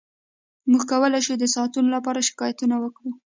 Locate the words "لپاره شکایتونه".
1.95-2.75